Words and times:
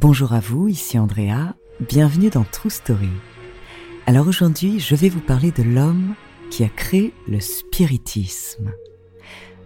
Bonjour 0.00 0.32
à 0.32 0.38
vous, 0.38 0.68
ici 0.68 0.96
Andrea, 0.96 1.56
bienvenue 1.80 2.30
dans 2.30 2.44
True 2.44 2.70
Story. 2.70 3.08
Alors 4.06 4.28
aujourd'hui, 4.28 4.78
je 4.78 4.94
vais 4.94 5.08
vous 5.08 5.18
parler 5.18 5.50
de 5.50 5.64
l'homme 5.64 6.14
qui 6.50 6.62
a 6.62 6.68
créé 6.68 7.12
le 7.26 7.40
spiritisme. 7.40 8.70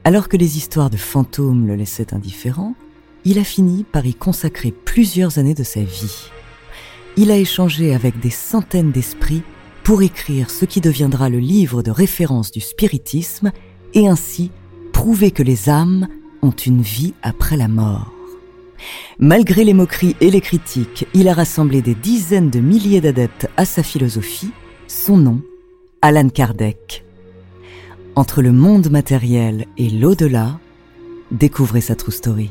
Alors 0.04 0.30
que 0.30 0.38
les 0.38 0.56
histoires 0.56 0.88
de 0.88 0.96
fantômes 0.96 1.66
le 1.66 1.74
laissaient 1.74 2.14
indifférent, 2.14 2.74
il 3.26 3.38
a 3.38 3.44
fini 3.44 3.84
par 3.84 4.06
y 4.06 4.14
consacrer 4.14 4.72
plusieurs 4.72 5.36
années 5.36 5.52
de 5.52 5.64
sa 5.64 5.82
vie. 5.82 6.30
Il 7.18 7.30
a 7.30 7.36
échangé 7.36 7.94
avec 7.94 8.18
des 8.18 8.30
centaines 8.30 8.90
d'esprits 8.90 9.42
pour 9.84 10.00
écrire 10.00 10.48
ce 10.48 10.64
qui 10.64 10.80
deviendra 10.80 11.28
le 11.28 11.40
livre 11.40 11.82
de 11.82 11.90
référence 11.90 12.50
du 12.50 12.60
spiritisme 12.60 13.52
et 13.92 14.08
ainsi 14.08 14.50
prouver 14.94 15.30
que 15.30 15.42
les 15.42 15.68
âmes 15.68 16.08
ont 16.40 16.52
une 16.52 16.80
vie 16.80 17.12
après 17.20 17.58
la 17.58 17.68
mort. 17.68 18.11
Malgré 19.18 19.64
les 19.64 19.74
moqueries 19.74 20.16
et 20.20 20.30
les 20.30 20.40
critiques, 20.40 21.06
il 21.14 21.28
a 21.28 21.34
rassemblé 21.34 21.82
des 21.82 21.94
dizaines 21.94 22.50
de 22.50 22.60
milliers 22.60 23.00
d'adeptes 23.00 23.48
à 23.56 23.64
sa 23.64 23.82
philosophie. 23.82 24.50
Son 24.86 25.16
nom, 25.16 25.40
Alan 26.00 26.28
Kardec. 26.28 27.04
Entre 28.14 28.42
le 28.42 28.52
monde 28.52 28.90
matériel 28.90 29.66
et 29.78 29.88
l'au-delà, 29.88 30.58
découvrez 31.30 31.80
sa 31.80 31.94
true 31.94 32.12
story. 32.12 32.50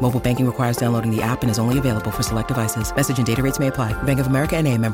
Mobile 0.00 0.20
banking 0.20 0.46
requires 0.46 0.76
downloading 0.76 1.10
the 1.10 1.22
app 1.22 1.42
and 1.42 1.50
is 1.50 1.58
only 1.58 1.78
available 1.78 2.10
for 2.10 2.22
select 2.22 2.48
devices. 2.48 2.92
Message 2.94 3.18
and 3.18 3.26
data 3.26 3.42
rates 3.42 3.58
may 3.58 3.68
apply. 3.68 3.92
Bank 4.04 4.20
of 4.20 4.26
America 4.26 4.56
and 4.56 4.66
a 4.68 4.78
member. 4.78 4.90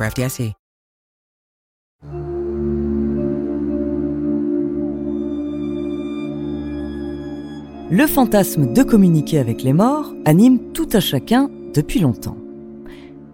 Le 7.88 8.06
fantasme 8.06 8.72
de 8.72 8.82
communiquer 8.82 9.38
avec 9.38 9.62
les 9.62 9.72
morts 9.72 10.12
anime 10.24 10.72
tout 10.72 10.88
à 10.92 11.00
chacun 11.00 11.48
depuis 11.74 12.00
longtemps. 12.00 12.36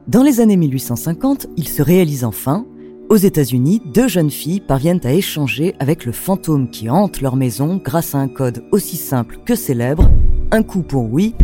Dans 0.09 0.23
les 0.23 0.41
années 0.41 0.57
1850, 0.57 1.47
il 1.57 1.69
se 1.69 1.83
réalise 1.83 2.25
enfin. 2.25 2.67
Aux 3.09 3.17
États-Unis, 3.17 3.83
deux 3.85 4.09
jeunes 4.09 4.31
filles 4.31 4.61
parviennent 4.61 5.01
à 5.05 5.13
échanger 5.13 5.75
avec 5.79 6.05
le 6.05 6.13
fantôme 6.13 6.71
qui 6.71 6.89
hante 6.91 7.21
leur 7.21 7.37
maison 7.37 7.81
grâce 7.83 8.15
à 8.15 8.19
un 8.19 8.29
code 8.29 8.65
aussi 8.73 8.97
simple 8.97 9.39
que 9.45 9.55
célèbre 9.55 10.09
un 10.53 10.63
coup 10.63 10.83
pour 10.83 11.11
oui, 11.11 11.35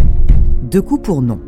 deux 0.68 0.82
coups 0.82 1.02
pour 1.02 1.22
non. 1.22 1.40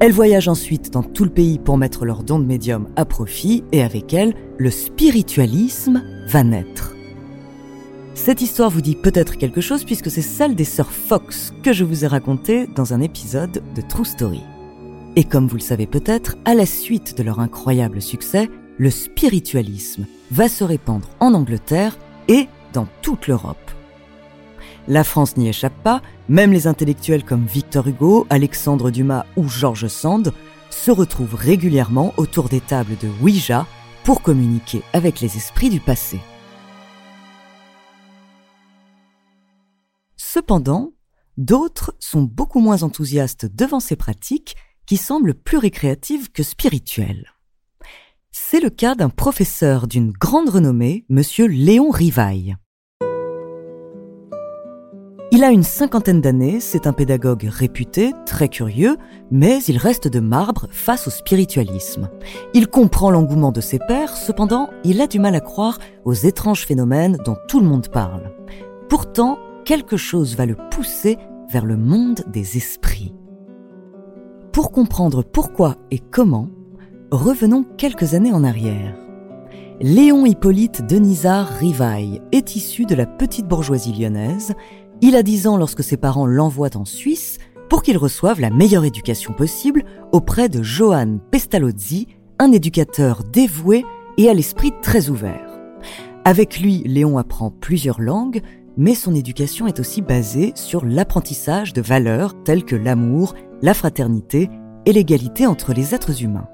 Elles 0.00 0.12
voyagent 0.12 0.48
ensuite 0.48 0.90
dans 0.90 1.02
tout 1.02 1.24
le 1.24 1.30
pays 1.30 1.58
pour 1.58 1.76
mettre 1.76 2.04
leur 2.04 2.22
don 2.22 2.38
de 2.38 2.44
médium 2.44 2.88
à 2.96 3.04
profit 3.04 3.64
et 3.70 3.82
avec 3.82 4.12
elles, 4.14 4.34
le 4.58 4.70
spiritualisme 4.70 6.02
va 6.26 6.42
naître. 6.42 6.94
Cette 8.14 8.42
histoire 8.42 8.70
vous 8.70 8.80
dit 8.80 8.96
peut-être 8.96 9.38
quelque 9.38 9.60
chose 9.60 9.84
puisque 9.84 10.10
c'est 10.10 10.22
celle 10.22 10.54
des 10.54 10.64
sœurs 10.64 10.90
Fox 10.90 11.52
que 11.62 11.72
je 11.72 11.84
vous 11.84 12.04
ai 12.04 12.08
racontée 12.08 12.66
dans 12.66 12.92
un 12.92 13.00
épisode 13.00 13.62
de 13.74 13.80
True 13.82 14.04
Story. 14.04 14.42
Et 15.16 15.24
comme 15.24 15.46
vous 15.46 15.56
le 15.56 15.62
savez 15.62 15.86
peut-être, 15.86 16.36
à 16.44 16.54
la 16.54 16.66
suite 16.66 17.16
de 17.16 17.22
leur 17.22 17.40
incroyable 17.40 18.02
succès, 18.02 18.48
le 18.78 18.90
spiritualisme 18.90 20.06
va 20.30 20.48
se 20.48 20.64
répandre 20.64 21.08
en 21.20 21.34
Angleterre 21.34 21.98
et 22.28 22.48
dans 22.72 22.86
toute 23.02 23.26
l'Europe. 23.26 23.70
La 24.88 25.04
France 25.04 25.36
n'y 25.36 25.48
échappe 25.48 25.82
pas, 25.82 26.02
même 26.28 26.52
les 26.52 26.66
intellectuels 26.66 27.24
comme 27.24 27.46
Victor 27.46 27.86
Hugo, 27.86 28.26
Alexandre 28.30 28.90
Dumas 28.90 29.26
ou 29.36 29.48
George 29.48 29.86
Sand 29.88 30.32
se 30.70 30.90
retrouvent 30.90 31.34
régulièrement 31.34 32.14
autour 32.16 32.48
des 32.48 32.60
tables 32.60 32.96
de 33.00 33.08
Ouija 33.22 33.66
pour 34.04 34.22
communiquer 34.22 34.82
avec 34.92 35.20
les 35.20 35.36
esprits 35.36 35.70
du 35.70 35.80
passé. 35.80 36.18
Cependant, 40.16 40.92
d'autres 41.36 41.94
sont 41.98 42.22
beaucoup 42.22 42.60
moins 42.60 42.82
enthousiastes 42.82 43.46
devant 43.46 43.80
ces 43.80 43.96
pratiques 43.96 44.56
qui 44.86 44.96
semblent 44.96 45.34
plus 45.34 45.58
récréatives 45.58 46.30
que 46.32 46.42
spirituelles. 46.42 47.32
C'est 48.32 48.60
le 48.60 48.70
cas 48.70 48.94
d'un 48.94 49.10
professeur 49.10 49.86
d'une 49.86 50.12
grande 50.12 50.48
renommée, 50.48 51.04
monsieur 51.08 51.46
Léon 51.46 51.90
Rivaille. 51.90 52.56
Il 55.40 55.44
a 55.44 55.52
une 55.52 55.62
cinquantaine 55.62 56.20
d'années, 56.20 56.60
c'est 56.60 56.86
un 56.86 56.92
pédagogue 56.92 57.48
réputé, 57.50 58.12
très 58.26 58.50
curieux, 58.50 58.98
mais 59.30 59.62
il 59.68 59.78
reste 59.78 60.06
de 60.06 60.20
marbre 60.20 60.66
face 60.70 61.06
au 61.06 61.10
spiritualisme. 61.10 62.10
Il 62.52 62.68
comprend 62.68 63.10
l'engouement 63.10 63.50
de 63.50 63.62
ses 63.62 63.78
pairs, 63.78 64.18
cependant, 64.18 64.68
il 64.84 65.00
a 65.00 65.06
du 65.06 65.18
mal 65.18 65.34
à 65.34 65.40
croire 65.40 65.78
aux 66.04 66.12
étranges 66.12 66.66
phénomènes 66.66 67.16
dont 67.24 67.38
tout 67.48 67.58
le 67.58 67.66
monde 67.66 67.88
parle. 67.88 68.34
Pourtant, 68.90 69.38
quelque 69.64 69.96
chose 69.96 70.36
va 70.36 70.44
le 70.44 70.56
pousser 70.70 71.16
vers 71.50 71.64
le 71.64 71.78
monde 71.78 72.20
des 72.26 72.58
esprits. 72.58 73.14
Pour 74.52 74.70
comprendre 74.70 75.22
pourquoi 75.22 75.76
et 75.90 76.00
comment, 76.00 76.50
revenons 77.10 77.64
quelques 77.78 78.12
années 78.12 78.34
en 78.34 78.44
arrière. 78.44 78.94
Léon 79.82 80.26
Hippolyte 80.26 80.86
Denisard 80.86 81.48
Rivaille 81.48 82.20
est 82.32 82.54
issu 82.54 82.84
de 82.84 82.94
la 82.94 83.06
petite 83.06 83.48
bourgeoisie 83.48 83.94
lyonnaise 83.94 84.54
il 85.02 85.16
a 85.16 85.22
10 85.22 85.46
ans 85.46 85.56
lorsque 85.56 85.82
ses 85.82 85.96
parents 85.96 86.26
l'envoient 86.26 86.76
en 86.76 86.84
Suisse 86.84 87.38
pour 87.68 87.82
qu'il 87.82 87.96
reçoive 87.96 88.40
la 88.40 88.50
meilleure 88.50 88.84
éducation 88.84 89.32
possible 89.32 89.84
auprès 90.12 90.48
de 90.48 90.62
Johann 90.62 91.20
Pestalozzi, 91.30 92.08
un 92.38 92.52
éducateur 92.52 93.22
dévoué 93.24 93.84
et 94.18 94.28
à 94.28 94.34
l'esprit 94.34 94.72
très 94.82 95.08
ouvert. 95.08 95.58
Avec 96.24 96.60
lui, 96.60 96.82
Léon 96.84 97.16
apprend 97.16 97.50
plusieurs 97.50 98.00
langues, 98.00 98.42
mais 98.76 98.94
son 98.94 99.14
éducation 99.14 99.66
est 99.66 99.80
aussi 99.80 100.02
basée 100.02 100.52
sur 100.54 100.84
l'apprentissage 100.84 101.72
de 101.72 101.80
valeurs 101.80 102.34
telles 102.44 102.64
que 102.64 102.76
l'amour, 102.76 103.34
la 103.62 103.74
fraternité 103.74 104.50
et 104.84 104.92
l'égalité 104.92 105.46
entre 105.46 105.72
les 105.72 105.94
êtres 105.94 106.22
humains. 106.22 106.48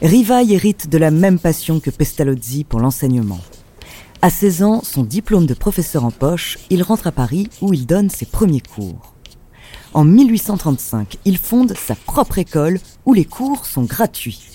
Rivaille 0.00 0.54
hérite 0.54 0.88
de 0.88 0.96
la 0.96 1.10
même 1.10 1.40
passion 1.40 1.80
que 1.80 1.90
Pestalozzi 1.90 2.62
pour 2.62 2.78
l'enseignement. 2.78 3.40
À 4.22 4.30
16 4.30 4.62
ans, 4.62 4.80
son 4.84 5.02
diplôme 5.02 5.46
de 5.46 5.54
professeur 5.54 6.04
en 6.04 6.12
poche, 6.12 6.56
il 6.70 6.84
rentre 6.84 7.08
à 7.08 7.12
Paris 7.12 7.50
où 7.60 7.72
il 7.74 7.84
donne 7.84 8.08
ses 8.08 8.24
premiers 8.24 8.60
cours. 8.60 9.14
En 9.94 10.04
1835, 10.04 11.18
il 11.24 11.36
fonde 11.36 11.74
sa 11.76 11.96
propre 11.96 12.38
école 12.38 12.78
où 13.06 13.12
les 13.12 13.24
cours 13.24 13.66
sont 13.66 13.82
gratuits. 13.82 14.50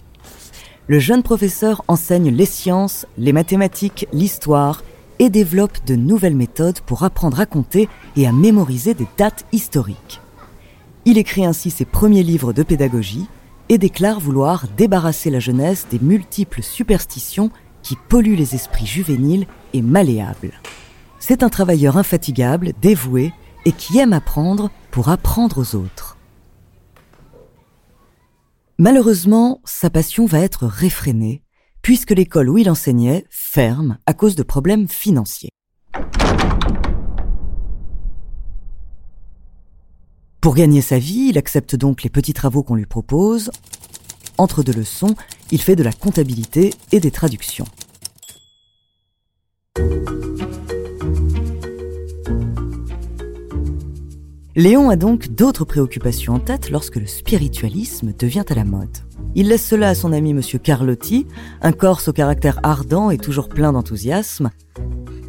Le 0.87 0.99
jeune 0.99 1.23
professeur 1.23 1.83
enseigne 1.89 2.29
les 2.29 2.45
sciences, 2.45 3.05
les 3.17 3.33
mathématiques, 3.33 4.07
l'histoire 4.13 4.81
et 5.19 5.29
développe 5.29 5.85
de 5.85 5.95
nouvelles 5.95 6.37
méthodes 6.37 6.79
pour 6.79 7.03
apprendre 7.03 7.41
à 7.41 7.45
compter 7.45 7.89
et 8.15 8.25
à 8.27 8.31
mémoriser 8.31 8.93
des 8.93 9.07
dates 9.17 9.45
historiques. 9.51 10.21
Il 11.03 11.17
écrit 11.17 11.45
ainsi 11.45 11.69
ses 11.69 11.85
premiers 11.85 12.23
livres 12.23 12.53
de 12.53 12.63
pédagogie 12.63 13.27
et 13.69 13.77
déclare 13.77 14.19
vouloir 14.19 14.67
débarrasser 14.75 15.29
la 15.29 15.39
jeunesse 15.39 15.87
des 15.89 15.99
multiples 15.99 16.61
superstitions 16.61 17.51
qui 17.81 17.95
polluent 18.09 18.35
les 18.35 18.55
esprits 18.55 18.85
juvéniles 18.85 19.47
et 19.73 19.81
malléables. 19.81 20.53
C'est 21.19 21.43
un 21.43 21.49
travailleur 21.49 21.97
infatigable, 21.97 22.73
dévoué 22.81 23.33
et 23.65 23.71
qui 23.71 23.99
aime 23.99 24.13
apprendre 24.13 24.71
pour 24.91 25.09
apprendre 25.09 25.59
aux 25.59 25.75
autres. 25.75 26.17
Malheureusement, 28.77 29.61
sa 29.63 29.89
passion 29.89 30.25
va 30.25 30.39
être 30.39 30.65
réfrénée 30.65 31.43
puisque 31.81 32.11
l'école 32.11 32.49
où 32.49 32.57
il 32.57 32.69
enseignait 32.69 33.25
ferme 33.29 33.97
à 34.05 34.13
cause 34.13 34.35
de 34.35 34.43
problèmes 34.43 34.87
financiers. 34.87 35.49
Pour 40.43 40.55
gagner 40.55 40.81
sa 40.81 40.99
vie, 40.99 41.29
il 41.29 41.37
accepte 41.37 41.77
donc 41.77 42.03
les 42.03 42.09
petits 42.09 42.33
travaux 42.33 42.63
qu'on 42.63 42.75
lui 42.75 42.85
propose. 42.85 43.49
Entre 44.37 44.61
deux 44.61 44.73
leçons, 44.73 45.15
il 45.51 45.61
fait 45.61 45.77
de 45.77 45.83
la 45.83 45.93
comptabilité 45.93 46.73
et 46.91 46.99
des 46.99 47.11
traductions. 47.11 47.63
Léon 54.57 54.89
a 54.89 54.97
donc 54.97 55.29
d'autres 55.29 55.63
préoccupations 55.63 56.33
en 56.33 56.39
tête 56.39 56.69
lorsque 56.71 56.97
le 56.97 57.07
spiritualisme 57.07 58.11
devient 58.11 58.43
à 58.49 58.53
la 58.53 58.65
mode. 58.65 58.97
Il 59.35 59.47
laisse 59.47 59.65
cela 59.65 59.87
à 59.87 59.95
son 59.95 60.11
ami 60.11 60.33
Monsieur 60.33 60.59
Carlotti, 60.59 61.25
un 61.61 61.71
Corse 61.71 62.09
au 62.09 62.13
caractère 62.13 62.59
ardent 62.63 63.11
et 63.11 63.17
toujours 63.17 63.47
plein 63.47 63.71
d'enthousiasme, 63.71 64.51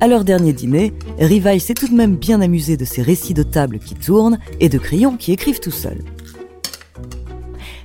à 0.05 0.07
leur 0.07 0.23
dernier 0.23 0.53
dîner, 0.53 0.93
Rivaille 1.19 1.61
s'est 1.61 1.73
tout 1.73 1.89
de 1.89 1.95
même 1.95 2.17
bien 2.17 2.43
amusé 2.43 2.77
de 2.77 2.85
ces 2.85 3.01
récits 3.01 3.33
de 3.33 3.43
table 3.43 3.79
qui 3.79 3.95
tournent 3.95 4.39
et 4.61 4.69
de 4.69 4.77
crayons 4.77 5.17
qui 5.17 5.33
écrivent 5.33 5.61
tout 5.61 5.71
seuls. 5.71 6.05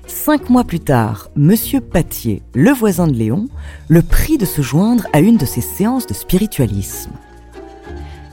Cinq 0.05 0.49
mois 0.49 0.65
plus 0.65 0.81
tard, 0.81 1.29
Monsieur 1.37 1.79
Patier, 1.79 2.43
le 2.53 2.71
voisin 2.71 3.07
de 3.07 3.13
Léon, 3.13 3.47
le 3.87 4.01
prie 4.01 4.37
de 4.37 4.43
se 4.43 4.61
joindre 4.61 5.07
à 5.13 5.21
une 5.21 5.37
de 5.37 5.45
ses 5.45 5.61
séances 5.61 6.07
de 6.07 6.13
spiritualisme. 6.13 7.11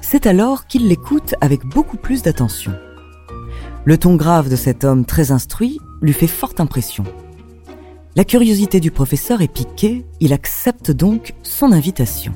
C'est 0.00 0.26
alors 0.26 0.66
qu'il 0.66 0.88
l'écoute 0.88 1.36
avec 1.40 1.64
beaucoup 1.64 1.96
plus 1.96 2.22
d'attention. 2.22 2.72
Le 3.84 3.96
ton 3.96 4.16
grave 4.16 4.50
de 4.50 4.56
cet 4.56 4.82
homme 4.82 5.04
très 5.04 5.30
instruit 5.30 5.78
lui 6.02 6.12
fait 6.12 6.26
forte 6.26 6.58
impression. 6.58 7.04
La 8.16 8.24
curiosité 8.24 8.80
du 8.80 8.90
professeur 8.90 9.42
est 9.42 9.52
piquée, 9.52 10.04
il 10.18 10.32
accepte 10.32 10.90
donc 10.90 11.34
son 11.44 11.70
invitation. 11.70 12.32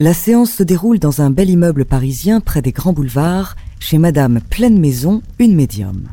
La 0.00 0.14
séance 0.14 0.52
se 0.52 0.62
déroule 0.62 1.00
dans 1.00 1.22
un 1.22 1.30
bel 1.30 1.50
immeuble 1.50 1.84
parisien 1.84 2.38
près 2.38 2.62
des 2.62 2.70
grands 2.70 2.92
boulevards, 2.92 3.56
chez 3.80 3.98
Madame 3.98 4.38
Pleine 4.48 4.78
Maison, 4.78 5.22
une 5.40 5.56
médium. 5.56 6.04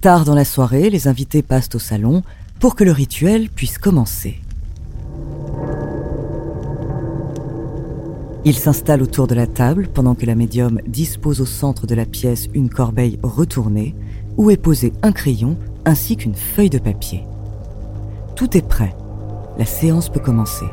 Tard 0.00 0.24
dans 0.24 0.34
la 0.34 0.44
soirée, 0.44 0.90
les 0.90 1.06
invités 1.06 1.42
passent 1.42 1.72
au 1.76 1.78
salon 1.78 2.24
pour 2.58 2.74
que 2.74 2.82
le 2.82 2.90
rituel 2.90 3.50
puisse 3.50 3.78
commencer. 3.78 4.40
Ils 8.44 8.56
s'installent 8.56 9.02
autour 9.02 9.28
de 9.28 9.36
la 9.36 9.46
table 9.46 9.86
pendant 9.86 10.16
que 10.16 10.26
la 10.26 10.34
médium 10.34 10.80
dispose 10.84 11.40
au 11.40 11.46
centre 11.46 11.86
de 11.86 11.94
la 11.94 12.04
pièce 12.04 12.48
une 12.52 12.68
corbeille 12.68 13.20
retournée 13.22 13.94
où 14.36 14.50
est 14.50 14.56
posé 14.56 14.92
un 15.04 15.12
crayon 15.12 15.56
ainsi 15.84 16.16
qu'une 16.16 16.34
feuille 16.34 16.70
de 16.70 16.80
papier. 16.80 17.22
Tout 18.34 18.56
est 18.56 18.66
prêt. 18.66 18.96
La 19.56 19.66
séance 19.66 20.08
peut 20.08 20.18
commencer 20.18 20.66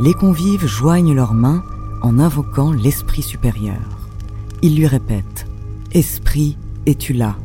les 0.00 0.14
convives 0.14 0.66
joignent 0.66 1.14
leurs 1.14 1.34
mains 1.34 1.62
en 2.02 2.18
invoquant 2.18 2.72
l'Esprit 2.72 3.22
supérieur. 3.22 3.80
Ils 4.62 4.76
lui 4.76 4.86
répètent⁇ 4.86 5.46
Esprit, 5.96 6.56
es-tu 6.86 7.12
là? 7.12 7.36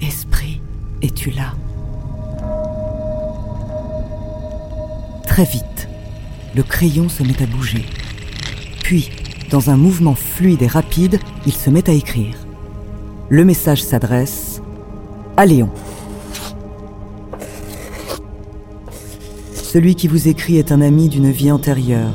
Esprit, 0.00 0.60
es-tu 1.02 1.30
là?⁇ 1.30 1.54
Très 5.26 5.44
vite, 5.44 5.88
le 6.54 6.62
crayon 6.62 7.08
se 7.08 7.22
met 7.22 7.42
à 7.42 7.46
bouger. 7.46 7.84
Puis, 8.82 9.10
dans 9.50 9.70
un 9.70 9.76
mouvement 9.76 10.14
fluide 10.14 10.62
et 10.62 10.66
rapide, 10.66 11.20
il 11.46 11.52
se 11.52 11.70
met 11.70 11.88
à 11.88 11.92
écrire. 11.92 12.36
Le 13.28 13.44
message 13.44 13.82
s'adresse 13.82 14.60
à 15.36 15.46
Léon. 15.46 15.70
Celui 19.74 19.96
qui 19.96 20.06
vous 20.06 20.28
écrit 20.28 20.56
est 20.58 20.70
un 20.70 20.80
ami 20.80 21.08
d'une 21.08 21.32
vie 21.32 21.50
antérieure, 21.50 22.14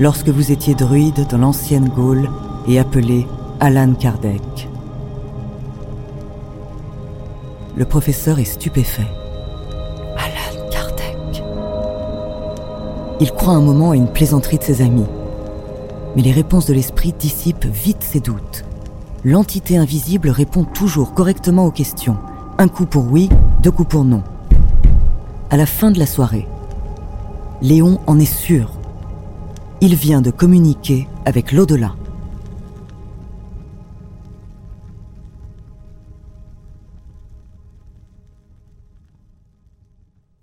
lorsque 0.00 0.30
vous 0.30 0.52
étiez 0.52 0.74
druide 0.74 1.26
dans 1.28 1.36
l'ancienne 1.36 1.90
Gaule 1.94 2.30
et 2.66 2.78
appelé 2.78 3.26
Alan 3.60 3.92
Kardec. 3.92 4.70
Le 7.76 7.84
professeur 7.84 8.38
est 8.38 8.46
stupéfait. 8.46 9.06
Alan 10.16 10.66
Kardec. 10.70 11.42
Il 13.20 13.32
croit 13.32 13.52
un 13.52 13.60
moment 13.60 13.90
à 13.90 13.96
une 13.96 14.10
plaisanterie 14.10 14.56
de 14.56 14.62
ses 14.64 14.80
amis. 14.80 15.04
Mais 16.16 16.22
les 16.22 16.32
réponses 16.32 16.64
de 16.64 16.72
l'esprit 16.72 17.12
dissipent 17.12 17.66
vite 17.66 18.02
ses 18.02 18.20
doutes. 18.20 18.64
L'entité 19.24 19.76
invisible 19.76 20.30
répond 20.30 20.64
toujours 20.64 21.12
correctement 21.12 21.66
aux 21.66 21.70
questions. 21.70 22.16
Un 22.56 22.68
coup 22.68 22.86
pour 22.86 23.12
oui, 23.12 23.28
deux 23.62 23.72
coups 23.72 23.90
pour 23.90 24.04
non. 24.06 24.22
À 25.50 25.58
la 25.58 25.66
fin 25.66 25.90
de 25.90 25.98
la 25.98 26.06
soirée, 26.06 26.48
Léon 27.60 28.00
en 28.06 28.20
est 28.20 28.24
sûr. 28.24 28.78
Il 29.80 29.96
vient 29.96 30.22
de 30.22 30.30
communiquer 30.30 31.08
avec 31.24 31.50
l'au-delà. 31.50 31.96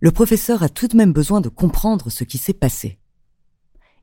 Le 0.01 0.11
professeur 0.11 0.61
a 0.61 0.67
tout 0.67 0.89
de 0.89 0.97
même 0.97 1.13
besoin 1.13 1.39
de 1.39 1.47
comprendre 1.47 2.09
ce 2.09 2.25
qui 2.25 2.37
s'est 2.37 2.53
passé. 2.53 2.99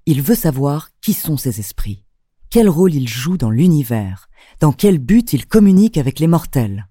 Il 0.06 0.23
veut 0.23 0.35
savoir 0.35 0.88
qui 1.03 1.12
sont 1.12 1.37
ces 1.37 1.61
esprits, 1.61 2.05
quel 2.49 2.70
rôle 2.70 2.94
ils 2.94 3.08
jouent 3.08 3.37
dans 3.37 3.50
l'univers, 3.50 4.31
dans 4.58 4.73
quel 4.73 4.97
but 4.97 5.35
ils 5.35 5.47
communiquent 5.47 5.99
avec 5.99 6.19
les 6.19 6.29
mortels. 6.29 6.88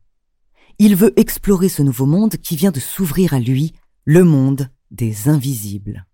Il 0.78 0.96
veut 0.96 1.20
explorer 1.20 1.68
ce 1.68 1.82
nouveau 1.82 2.06
monde 2.06 2.38
qui 2.38 2.56
vient 2.56 2.72
de 2.72 2.80
s'ouvrir 2.80 3.34
à 3.34 3.40
lui, 3.40 3.74
le 4.06 4.24
monde 4.24 4.70
des 4.92 5.28
invisibles. 5.28 6.06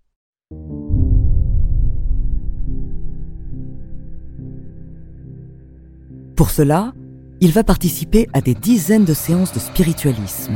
Pour 6.37 6.51
cela, 6.51 6.93
il 7.41 7.51
va 7.51 7.63
participer 7.63 8.27
à 8.31 8.41
des 8.41 8.53
dizaines 8.53 9.05
de 9.05 9.15
séances 9.15 9.53
de 9.53 9.59
spiritualisme. 9.59 10.53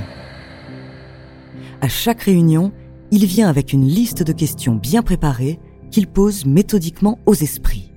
À 1.81 1.87
chaque 1.87 2.21
réunion, 2.21 2.71
il 3.09 3.25
vient 3.25 3.49
avec 3.49 3.73
une 3.73 3.87
liste 3.87 4.21
de 4.21 4.31
questions 4.31 4.75
bien 4.75 5.01
préparées 5.01 5.59
qu'il 5.89 6.05
pose 6.05 6.45
méthodiquement 6.45 7.17
aux 7.25 7.33
esprits. 7.33 7.91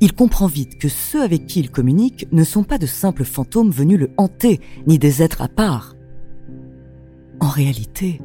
Il 0.00 0.12
comprend 0.12 0.48
vite 0.48 0.76
que 0.78 0.88
ceux 0.88 1.22
avec 1.22 1.46
qui 1.46 1.60
il 1.60 1.70
communique 1.70 2.26
ne 2.32 2.42
sont 2.42 2.64
pas 2.64 2.78
de 2.78 2.86
simples 2.86 3.24
fantômes 3.24 3.70
venus 3.70 4.00
le 4.00 4.10
hanter, 4.16 4.60
ni 4.88 4.98
des 4.98 5.22
êtres 5.22 5.42
à 5.42 5.48
part. 5.48 5.94
En 7.38 7.48
réalité, 7.48 8.20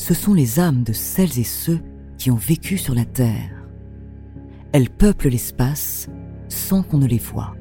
ce 0.00 0.14
sont 0.14 0.32
les 0.32 0.58
âmes 0.58 0.82
de 0.82 0.94
celles 0.94 1.38
et 1.38 1.44
ceux 1.44 1.78
qui 2.16 2.30
ont 2.30 2.36
vécu 2.36 2.78
sur 2.78 2.94
la 2.94 3.04
Terre. 3.04 3.68
Elles 4.72 4.88
peuplent 4.88 5.28
l'espace 5.28 6.08
sans 6.48 6.82
qu'on 6.82 6.96
ne 6.96 7.06
les 7.06 7.18
voie. 7.18 7.54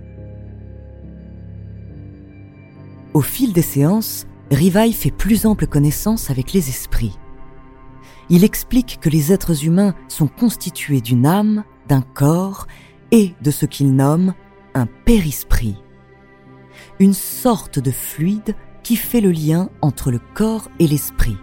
Au 3.13 3.19
fil 3.19 3.51
des 3.51 3.61
séances, 3.61 4.25
Rivaille 4.51 4.93
fait 4.93 5.11
plus 5.11 5.45
ample 5.45 5.67
connaissance 5.67 6.29
avec 6.29 6.53
les 6.53 6.69
esprits. 6.69 7.19
Il 8.29 8.45
explique 8.45 8.99
que 9.01 9.09
les 9.09 9.33
êtres 9.33 9.65
humains 9.65 9.93
sont 10.07 10.29
constitués 10.29 11.01
d'une 11.01 11.25
âme, 11.25 11.65
d'un 11.89 12.01
corps 12.01 12.67
et 13.11 13.33
de 13.41 13.51
ce 13.51 13.65
qu'il 13.65 13.93
nomme 13.93 14.33
un 14.75 14.85
périsprit, 14.85 15.75
une 17.01 17.13
sorte 17.13 17.79
de 17.79 17.91
fluide 17.91 18.55
qui 18.81 18.95
fait 18.95 19.19
le 19.19 19.31
lien 19.31 19.69
entre 19.81 20.09
le 20.09 20.21
corps 20.35 20.69
et 20.79 20.87
l'esprit. 20.87 21.35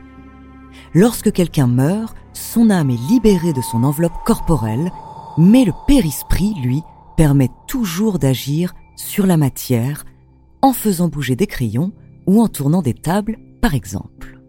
Lorsque 0.99 1.31
quelqu'un 1.31 1.67
meurt, 1.67 2.17
son 2.33 2.71
âme 2.71 2.89
est 2.89 3.11
libérée 3.11 3.53
de 3.53 3.61
son 3.61 3.85
enveloppe 3.85 4.25
corporelle, 4.25 4.91
mais 5.37 5.67
le 5.67 5.73
périsprit, 5.87 6.55
lui, 6.63 6.81
permet 7.19 7.51
toujours 7.69 8.19
d'agir 8.19 8.73
sur 8.97 9.27
la 9.27 9.37
matière 9.37 10.07
en 10.63 10.73
faisant 10.73 11.09
bouger 11.09 11.37
des 11.37 11.47
crayons 11.47 11.93
ou 12.27 12.41
en 12.41 12.49
tournant 12.49 12.81
des 12.81 12.95
tables, 12.95 13.37
par 13.61 13.75
exemple. 13.75 14.41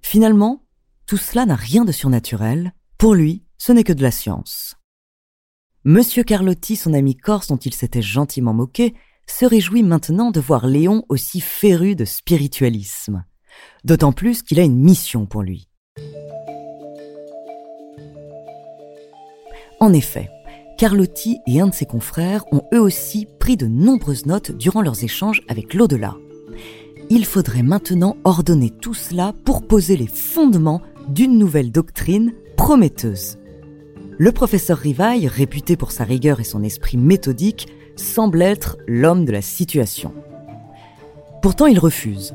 Finalement, 0.00 0.62
tout 1.06 1.16
cela 1.16 1.44
n'a 1.44 1.56
rien 1.56 1.84
de 1.84 1.90
surnaturel. 1.90 2.72
Pour 2.98 3.16
lui, 3.16 3.42
ce 3.58 3.72
n'est 3.72 3.82
que 3.82 3.92
de 3.92 4.02
la 4.02 4.12
science. 4.12 4.76
Monsieur 5.82 6.22
Carlotti, 6.22 6.76
son 6.76 6.94
ami 6.94 7.16
corse 7.16 7.48
dont 7.48 7.56
il 7.56 7.74
s'était 7.74 8.00
gentiment 8.00 8.54
moqué, 8.54 8.94
se 9.30 9.46
réjouit 9.46 9.82
maintenant 9.82 10.30
de 10.30 10.40
voir 10.40 10.66
Léon 10.66 11.04
aussi 11.08 11.40
féru 11.40 11.94
de 11.94 12.04
spiritualisme. 12.04 13.24
D'autant 13.84 14.12
plus 14.12 14.42
qu'il 14.42 14.60
a 14.60 14.64
une 14.64 14.78
mission 14.78 15.26
pour 15.26 15.42
lui. 15.42 15.68
En 19.80 19.92
effet, 19.92 20.28
Carlotti 20.76 21.38
et 21.46 21.60
un 21.60 21.68
de 21.68 21.74
ses 21.74 21.86
confrères 21.86 22.44
ont 22.52 22.62
eux 22.74 22.80
aussi 22.80 23.26
pris 23.38 23.56
de 23.56 23.66
nombreuses 23.66 24.26
notes 24.26 24.52
durant 24.52 24.82
leurs 24.82 25.04
échanges 25.04 25.42
avec 25.48 25.74
l'au-delà. 25.74 26.16
Il 27.08 27.24
faudrait 27.24 27.62
maintenant 27.62 28.16
ordonner 28.24 28.70
tout 28.70 28.94
cela 28.94 29.32
pour 29.44 29.66
poser 29.66 29.96
les 29.96 30.06
fondements 30.06 30.82
d'une 31.08 31.38
nouvelle 31.38 31.72
doctrine 31.72 32.34
prometteuse. 32.56 33.38
Le 34.18 34.32
professeur 34.32 34.78
Rivaille, 34.78 35.26
réputé 35.26 35.76
pour 35.76 35.92
sa 35.92 36.04
rigueur 36.04 36.40
et 36.40 36.44
son 36.44 36.62
esprit 36.62 36.98
méthodique, 36.98 37.68
semble 38.02 38.42
être 38.42 38.76
l'homme 38.86 39.24
de 39.24 39.32
la 39.32 39.42
situation. 39.42 40.12
Pourtant, 41.42 41.66
il 41.66 41.78
refuse. 41.78 42.34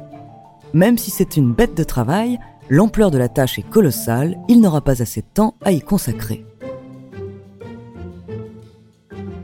Même 0.74 0.98
si 0.98 1.12
c'est 1.12 1.38
une 1.38 1.54
bête 1.54 1.76
de 1.76 1.84
travail, 1.84 2.40
l'ampleur 2.70 3.12
de 3.12 3.18
la 3.18 3.30
tâche 3.30 3.60
est 3.60 3.70
colossale, 3.70 4.38
il 4.48 4.62
n'aura 4.62 4.82
pas 4.82 5.02
assez 5.02 5.22
de 5.22 5.28
temps 5.34 5.56
à 5.64 5.72
y 5.72 5.82
consacrer. 5.82 6.46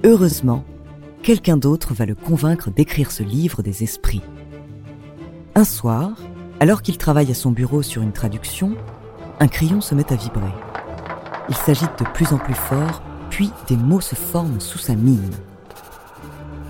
Heureusement, 0.04 0.64
quelqu'un 1.22 1.58
d'autre 1.58 1.94
va 1.94 2.06
le 2.06 2.16
convaincre 2.16 2.72
d'écrire 2.72 3.12
ce 3.12 3.22
livre 3.22 3.62
des 3.62 3.84
esprits. 3.84 4.24
Un 5.54 5.64
soir, 5.64 6.12
alors 6.60 6.82
qu'il 6.82 6.98
travaille 6.98 7.30
à 7.32 7.36
son 7.36 7.52
bureau 7.52 7.84
sur 7.84 8.02
une 8.02 8.12
traduction, 8.12 8.76
un 9.40 9.48
crayon 9.48 9.82
se 9.82 9.94
met 9.94 10.12
à 10.12 10.16
vibrer. 10.16 10.54
Il 11.50 11.56
s'agite 11.56 12.00
de 12.00 12.06
plus 12.14 12.34
en 12.34 12.38
plus 12.38 12.56
fort, 12.56 13.02
puis 13.30 13.52
des 13.68 13.78
mots 13.78 14.02
se 14.02 14.16
forment 14.16 14.60
sous 14.60 14.80
sa 14.80 14.96
mine. 14.96 15.30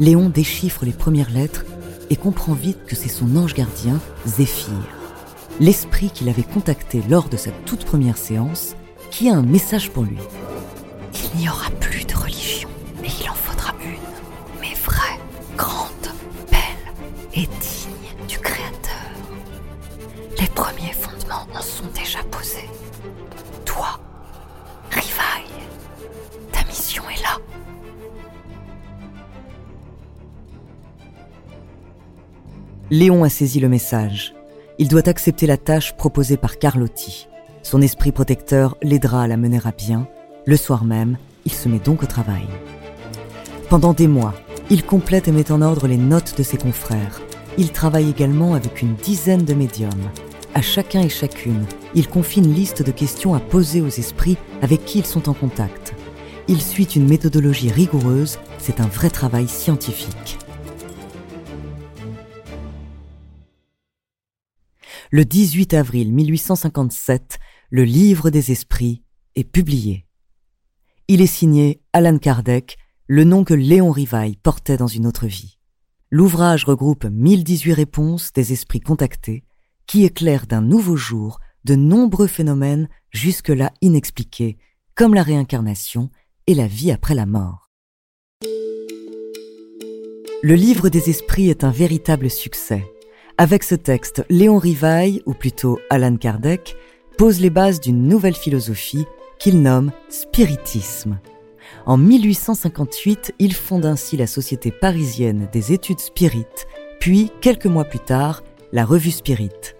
Léon 0.01 0.29
déchiffre 0.29 0.84
les 0.84 0.93
premières 0.93 1.29
lettres 1.29 1.63
et 2.10 2.15
comprend 2.15 2.53
vite 2.53 2.86
que 2.88 2.96
c'est 2.96 3.08
son 3.08 3.36
ange 3.36 3.53
gardien, 3.53 4.00
Zéphyr, 4.25 4.74
l'esprit 5.60 6.10
qu'il 6.10 6.27
avait 6.27 6.41
contacté 6.41 7.03
lors 7.08 7.29
de 7.29 7.38
sa 7.38 7.51
toute 7.67 7.86
première 7.86 8.17
séance, 8.17 8.75
qui 9.12 9.29
a 9.29 9.36
un 9.36 9.43
message 9.43 9.91
pour 9.91 10.03
lui. 10.05 10.17
Il 11.36 11.41
n'y 11.41 11.48
aura 11.48 11.70
plus 11.79 12.03
de 12.05 12.15
religion, 12.15 12.67
mais 13.00 13.10
il 13.22 13.29
en 13.29 13.36
faudra 13.36 13.75
une, 13.84 14.60
mais 14.60 14.74
vraie, 14.84 15.20
grande, 15.55 15.91
belle 16.50 16.60
et 17.36 17.41
digne 17.41 17.70
Léon 32.93 33.24
a 33.24 33.29
saisi 33.29 33.62
le 33.62 33.69
message. 33.69 34.36
Il 34.77 34.89
doit 34.89 35.07
accepter 35.07 35.48
la 35.48 35.55
tâche 35.55 35.93
proposée 35.95 36.36
par 36.36 36.60
Carlotti. 36.60 37.29
Son 37.63 37.81
esprit 37.81 38.12
protecteur 38.12 38.75
l'aidera 38.83 39.24
à 39.24 39.27
la 39.27 39.38
mener 39.38 39.62
à 39.63 39.71
bien. 39.71 40.10
Le 40.45 40.57
soir 40.57 40.83
même, 40.83 41.17
il 41.45 41.53
se 41.53 41.69
met 41.69 41.79
donc 41.79 42.03
au 42.03 42.05
travail. 42.05 42.43
Pendant 43.69 43.93
des 43.93 44.10
mois, 44.10 44.33
il 44.69 44.83
complète 44.83 45.29
et 45.29 45.31
met 45.31 45.53
en 45.53 45.62
ordre 45.62 45.88
les 45.88 45.95
notes 45.95 46.38
de 46.38 46.43
ses 46.43 46.57
confrères. 46.57 47.21
Il 47.57 47.71
travaille 47.71 48.10
également 48.10 48.55
avec 48.55 48.81
une 48.81 48.95
dizaine 48.95 49.45
de 49.45 49.53
médiums. 49.53 50.10
À 50.53 50.62
chacun 50.62 51.00
et 51.00 51.07
chacune, 51.07 51.67
il 51.95 52.10
confie 52.10 52.41
une 52.41 52.53
liste 52.53 52.83
de 52.83 52.91
questions 52.91 53.33
à 53.33 53.39
poser 53.39 53.79
aux 53.79 53.88
esprits 53.88 54.38
avec 54.62 54.83
qui 54.83 55.00
ils 55.00 55.05
sont 55.05 55.29
en 55.29 55.33
contact. 55.33 55.93
Il 56.50 56.62
suit 56.62 56.83
une 56.83 57.07
méthodologie 57.07 57.71
rigoureuse, 57.71 58.38
c'est 58.57 58.81
un 58.81 58.88
vrai 58.88 59.10
travail 59.10 59.48
scientifique. 59.48 60.39
Le 65.13 65.25
18 65.25 65.73
avril 65.73 66.13
1857, 66.13 67.37
le 67.69 67.83
Livre 67.83 68.29
des 68.29 68.53
Esprits 68.53 69.03
est 69.35 69.43
publié. 69.43 70.05
Il 71.09 71.19
est 71.19 71.27
signé 71.27 71.81
Alan 71.91 72.17
Kardec, 72.17 72.77
le 73.07 73.25
nom 73.25 73.43
que 73.43 73.53
Léon 73.53 73.91
Rivaille 73.91 74.37
portait 74.37 74.77
dans 74.77 74.87
une 74.87 75.05
autre 75.05 75.27
vie. 75.27 75.59
L'ouvrage 76.11 76.63
regroupe 76.63 77.03
1018 77.03 77.73
réponses 77.73 78.31
des 78.31 78.53
esprits 78.53 78.79
contactés 78.79 79.43
qui 79.85 80.05
éclairent 80.05 80.47
d'un 80.47 80.61
nouveau 80.61 80.95
jour 80.95 81.41
de 81.65 81.75
nombreux 81.75 82.27
phénomènes 82.27 82.87
jusque-là 83.09 83.73
inexpliqués, 83.81 84.57
comme 84.95 85.13
la 85.13 85.23
réincarnation 85.23 86.09
et 86.47 86.53
la 86.53 86.67
vie 86.67 86.89
après 86.89 87.15
la 87.15 87.25
mort. 87.25 87.69
Le 90.41 90.55
livre 90.55 90.87
des 90.87 91.09
esprits 91.09 91.49
est 91.49 91.65
un 91.65 91.71
véritable 91.71 92.29
succès. 92.29 92.90
Avec 93.41 93.63
ce 93.63 93.74
texte, 93.74 94.24
Léon 94.29 94.60
Rivaille, 94.60 95.24
ou 95.25 95.33
plutôt 95.33 95.79
Alan 95.89 96.15
Kardec, 96.15 96.75
pose 97.17 97.39
les 97.39 97.50
bases 97.50 97.79
d'une 97.79 98.07
nouvelle 98.07 98.36
philosophie 98.36 99.07
qu'il 99.39 99.63
nomme 99.63 99.91
spiritisme. 100.10 101.17
En 101.88 101.98
1858, 101.98 103.33
il 103.39 103.55
fonde 103.55 103.88
ainsi 103.88 104.15
la 104.15 104.27
Société 104.27 104.69
parisienne 104.69 105.50
des 105.51 105.74
études 105.74 106.01
spirites, 106.01 106.67
puis, 107.00 107.31
quelques 107.41 107.65
mois 107.65 107.86
plus 107.86 107.98
tard, 107.98 108.43
la 108.74 108.86
Revue 108.86 109.10
Spirit. 109.10 109.74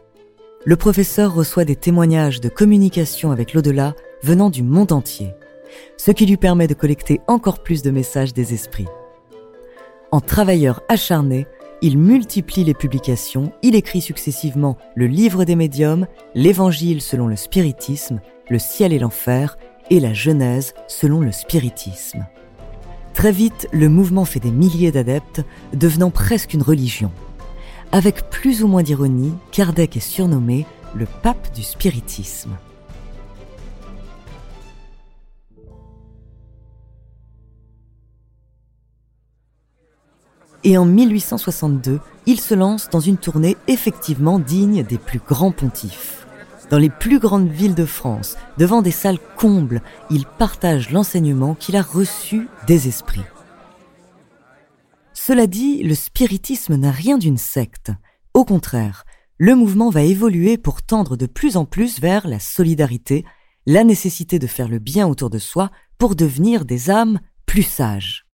Le 0.66 0.76
professeur 0.76 1.32
reçoit 1.32 1.64
des 1.64 1.76
témoignages 1.76 2.42
de 2.42 2.50
communication 2.50 3.30
avec 3.30 3.54
l'au-delà 3.54 3.94
venant 4.24 4.50
du 4.50 4.64
monde 4.64 4.92
entier, 4.92 5.36
ce 5.98 6.10
qui 6.10 6.26
lui 6.26 6.38
permet 6.38 6.66
de 6.66 6.74
collecter 6.74 7.22
encore 7.28 7.62
plus 7.62 7.84
de 7.84 7.92
messages 7.92 8.34
des 8.34 8.56
esprits. 8.56 8.90
En 10.12 10.20
travailleur 10.20 10.82
acharné, 10.90 11.46
il 11.82 11.98
multiplie 11.98 12.64
les 12.64 12.74
publications, 12.74 13.52
il 13.64 13.76
écrit 13.76 14.02
successivement 14.02 14.78
le 14.96 15.08
Livre 15.08 15.46
des 15.46 15.56
médiums, 15.56 16.08
l'Évangile 16.36 17.02
selon 17.02 17.28
le 17.28 17.36
spiritisme, 17.36 18.22
le 18.50 18.60
ciel 18.60 18.94
et 18.94 19.00
l'enfer, 19.00 19.58
et 19.90 20.00
la 20.00 20.14
Genèse 20.14 20.74
selon 20.88 21.20
le 21.22 21.32
spiritisme. 21.32 22.26
Très 23.14 23.32
vite, 23.32 23.68
le 23.74 23.90
mouvement 23.90 24.26
fait 24.26 24.40
des 24.40 24.52
milliers 24.52 24.92
d'adeptes, 24.92 25.44
devenant 25.74 26.12
presque 26.12 26.54
une 26.54 26.62
religion. 26.62 27.12
Avec 27.92 28.30
plus 28.30 28.64
ou 28.64 28.68
moins 28.68 28.84
d'ironie, 28.84 29.34
Kardec 29.52 29.98
est 29.98 30.00
surnommé 30.00 30.66
le 30.96 31.06
pape 31.06 31.54
du 31.54 31.64
spiritisme. 31.64 32.52
Et 40.64 40.78
en 40.78 40.86
1862, 40.86 42.00
il 42.28 42.40
se 42.40 42.54
lance 42.54 42.90
dans 42.90 43.00
une 43.00 43.18
tournée 43.18 43.58
effectivement 43.68 44.38
digne 44.38 44.84
des 44.84 44.98
plus 44.98 45.20
grands 45.20 45.52
pontifes. 45.52 46.28
Dans 46.70 46.78
les 46.78 46.90
plus 46.90 47.20
grandes 47.20 47.50
villes 47.50 47.76
de 47.76 47.86
France, 47.86 48.38
devant 48.58 48.82
des 48.82 48.92
salles 48.92 49.20
combles, 49.36 49.82
il 50.10 50.26
partage 50.26 50.92
l'enseignement 50.92 51.56
qu'il 51.56 51.76
a 51.76 51.82
reçu 51.82 52.48
des 52.68 52.88
esprits. 52.88 53.26
Cela 55.14 55.48
dit, 55.48 55.84
le 55.84 55.96
spiritisme 55.96 56.76
n'a 56.76 56.92
rien 56.92 57.18
d'une 57.18 57.38
secte. 57.38 57.92
Au 58.34 58.46
contraire, 58.46 59.04
le 59.38 59.56
mouvement 59.56 59.90
va 59.90 60.04
évoluer 60.04 60.58
pour 60.58 60.82
tendre 60.82 61.18
de 61.18 61.26
plus 61.26 61.58
en 61.58 61.66
plus 61.66 62.00
vers 62.00 62.28
la 62.28 62.40
solidarité, 62.40 63.26
la 63.66 63.84
nécessité 63.84 64.40
de 64.40 64.48
faire 64.48 64.70
le 64.70 64.80
bien 64.80 65.08
autour 65.08 65.30
de 65.30 65.40
soi 65.40 65.72
pour 65.98 66.16
devenir 66.16 66.66
des 66.66 66.90
âmes 66.90 67.20
plus 67.46 67.64
sages. 67.64 68.26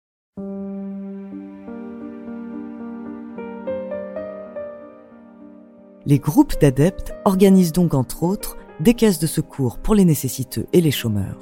Les 6.07 6.19
groupes 6.19 6.53
d'adeptes 6.61 7.13
organisent 7.25 7.73
donc 7.73 7.93
entre 7.93 8.23
autres 8.23 8.55
des 8.79 8.93
caisses 8.93 9.19
de 9.19 9.27
secours 9.27 9.77
pour 9.77 9.93
les 9.93 10.05
nécessiteux 10.05 10.65
et 10.71 10.79
les 10.79 10.89
chômeurs. 10.89 11.37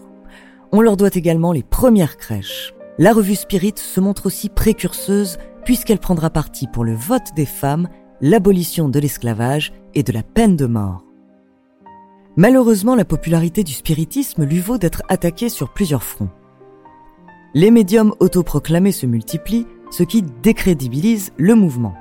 On 0.72 0.81
leur 0.81 0.98
doit 0.98 1.13
également 1.13 1.51
les 1.51 1.62
premières 1.62 2.17
crèches. 2.17 2.74
La 2.98 3.13
revue 3.13 3.36
Spirit 3.36 3.75
se 3.75 4.00
montre 4.00 4.25
aussi 4.25 4.50
précurseuse 4.50 5.38
puisqu'elle 5.65 6.00
prendra 6.00 6.31
parti 6.31 6.65
pour 6.65 6.84
le 6.84 6.95
vote 6.95 7.36
des 7.36 7.45
femmes, 7.45 7.89
l'abolition 8.22 8.89
de 8.89 8.98
l'esclavage 8.98 9.72
et 9.93 10.01
de 10.01 10.12
la 10.12 10.24
peine 10.24 10.55
de 10.55 10.65
mort. 10.65 11.05
Malheureusement, 12.36 12.95
la 12.95 13.05
popularité 13.05 13.63
du 13.63 13.74
spiritisme 13.74 14.45
lui 14.45 14.60
vaut 14.60 14.79
d'être 14.79 15.03
attaqué 15.10 15.48
sur 15.48 15.74
plusieurs 15.74 16.03
fronts. 16.03 16.31
Les 17.53 17.69
médiums 17.69 18.15
autoproclamés 18.19 18.91
se 18.91 19.05
multiplient, 19.05 19.67
ce 19.91 20.01
qui 20.01 20.24
décrédibilise 20.24 21.34
le 21.38 21.53
mouvement. 21.53 21.93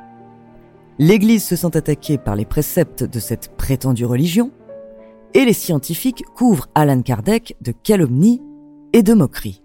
L'Église 0.99 1.43
se 1.43 1.57
sent 1.57 1.77
attaquée 1.77 2.19
par 2.19 2.37
les 2.37 2.45
préceptes 2.45 3.03
de 3.03 3.19
cette 3.19 3.57
prétendue 3.57 4.05
religion, 4.05 4.53
et 5.35 5.45
les 5.45 5.53
scientifiques 5.53 6.25
couvrent 6.37 6.69
Alan 6.77 7.03
Kardec 7.03 7.57
de 7.61 7.73
calomnie 7.73 8.41
et 8.93 9.03
de 9.03 9.13
moquerie. 9.13 9.61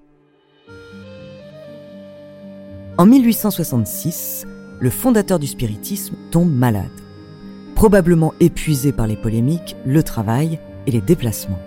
En 2.98 3.06
1866, 3.06 4.48
le 4.80 4.90
fondateur 4.90 5.38
du 5.38 5.46
spiritisme 5.46 6.16
tombe 6.32 6.52
malade, 6.52 6.90
probablement 7.76 8.34
épuisé 8.40 8.92
par 8.92 9.06
les 9.06 9.16
polémiques, 9.16 9.76
le 9.86 10.02
travail 10.02 10.60
et 10.88 10.92
les 10.92 11.02
déplacements. 11.02 11.60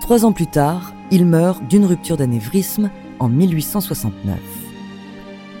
Trois 0.00 0.24
ans 0.24 0.32
plus 0.32 0.50
tard, 0.50 0.92
il 1.12 1.24
meurt 1.24 1.62
d'une 1.68 1.84
rupture 1.84 2.16
d'anévrisme 2.16 2.90
en 3.20 3.28
1869. 3.28 4.36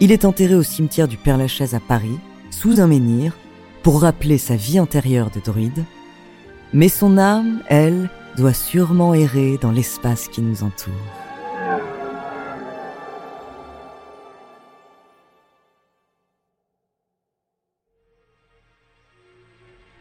Il 0.00 0.10
est 0.10 0.24
enterré 0.24 0.56
au 0.56 0.64
cimetière 0.64 1.06
du 1.06 1.16
Père-Lachaise 1.16 1.74
à 1.74 1.80
Paris 1.80 2.18
sous 2.56 2.80
un 2.80 2.86
menhir 2.86 3.36
pour 3.82 4.00
rappeler 4.00 4.38
sa 4.38 4.56
vie 4.56 4.80
antérieure 4.80 5.30
de 5.30 5.40
druide, 5.40 5.84
Mais 6.72 6.88
son 6.88 7.16
âme, 7.18 7.62
elle, 7.68 8.10
doit 8.36 8.52
sûrement 8.52 9.14
errer 9.14 9.58
dans 9.60 9.70
l'espace 9.70 10.28
qui 10.28 10.42
nous 10.42 10.62
entoure. 10.62 10.92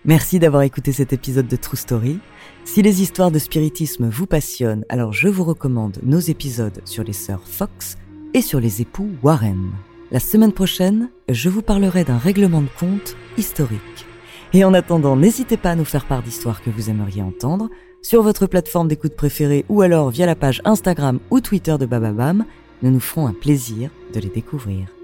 Merci 0.05 0.39
d'avoir 0.39 0.63
écouté 0.63 0.91
cet 0.91 1.13
épisode 1.13 1.47
de 1.47 1.55
True 1.55 1.77
Story. 1.77 2.19
Si 2.63 2.81
les 2.81 3.01
histoires 3.01 3.31
de 3.31 3.39
spiritisme 3.39 4.07
vous 4.07 4.27
passionnent, 4.27 4.85
alors 4.89 5.13
je 5.13 5.27
vous 5.27 5.43
recommande 5.43 5.99
nos 6.03 6.19
épisodes 6.19 6.81
sur 6.85 7.03
les 7.03 7.13
sœurs 7.13 7.45
Fox 7.45 7.97
et 8.33 8.41
sur 8.41 8.59
les 8.59 8.81
époux 8.81 9.09
Warren. 9.23 9.71
La 10.11 10.19
semaine 10.19 10.53
prochaine, 10.53 11.09
je 11.29 11.49
vous 11.49 11.63
parlerai 11.63 12.03
d'un 12.03 12.19
règlement 12.19 12.61
de 12.61 12.67
compte 12.79 13.15
historique. 13.37 14.05
Et 14.53 14.63
en 14.63 14.75
attendant, 14.75 15.15
n'hésitez 15.15 15.57
pas 15.57 15.71
à 15.71 15.75
nous 15.75 15.83
faire 15.83 16.05
part 16.05 16.21
d'histoires 16.21 16.61
que 16.61 16.69
vous 16.69 16.91
aimeriez 16.91 17.23
entendre 17.23 17.69
sur 18.03 18.21
votre 18.21 18.45
plateforme 18.45 18.87
d'écoute 18.87 19.15
préférée 19.15 19.65
ou 19.67 19.81
alors 19.81 20.11
via 20.11 20.27
la 20.27 20.35
page 20.35 20.61
Instagram 20.63 21.19
ou 21.31 21.41
Twitter 21.41 21.75
de 21.79 21.87
Bababam. 21.87 22.45
Nous 22.83 22.91
nous 22.91 22.99
ferons 22.99 23.25
un 23.25 23.33
plaisir 23.33 23.89
de 24.13 24.19
les 24.19 24.29
découvrir. 24.29 24.94